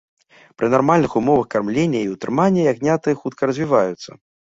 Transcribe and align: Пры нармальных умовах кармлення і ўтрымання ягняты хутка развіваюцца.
Пры 0.59 0.69
нармальных 0.75 1.11
умовах 1.19 1.45
кармлення 1.53 1.99
і 2.05 2.07
ўтрымання 2.13 2.65
ягняты 2.73 3.15
хутка 3.21 3.41
развіваюцца. 3.51 4.09